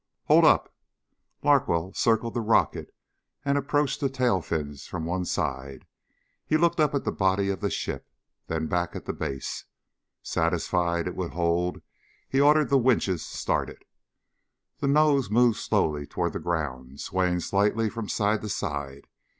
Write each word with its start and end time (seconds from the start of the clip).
"Hold 0.25 0.45
up!" 0.45 0.73
Larkwell 1.43 1.93
circled 1.93 2.33
the 2.33 2.41
rocket 2.41 2.91
and 3.45 3.55
approached 3.55 3.99
the 3.99 4.09
tailfins 4.09 4.87
from 4.87 5.05
one 5.05 5.25
side. 5.25 5.85
He 6.43 6.57
looked 6.57 6.79
up 6.79 6.95
at 6.95 7.03
the 7.03 7.11
body 7.11 7.49
of 7.51 7.59
the 7.61 7.69
ship, 7.69 8.09
then 8.47 8.65
back 8.65 8.95
at 8.95 9.05
the 9.05 9.13
base. 9.13 9.65
Satisfied 10.23 11.05
it 11.05 11.15
would 11.15 11.33
hold 11.33 11.83
he 12.27 12.41
ordered 12.41 12.69
the 12.69 12.79
winches 12.79 13.23
started. 13.23 13.85
The 14.79 14.87
nose 14.87 15.29
moved 15.29 15.57
slowly 15.59 16.07
toward 16.07 16.33
the 16.33 16.39
ground, 16.39 16.99
swaying 16.99 17.41
slightly 17.41 17.87
from 17.87 18.09
side 18.09 18.41
to 18.41 18.49
side. 18.49 19.05